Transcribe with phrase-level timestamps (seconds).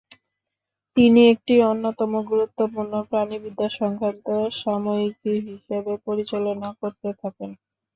[0.97, 4.27] তিনি একটি অন্যতম গুরুত্বপূর্ণ প্রাণিবিদ্যা সংক্রান্ত
[4.59, 7.49] সাময়িকী হিসেবে পরিচালনা করতে থাকেন।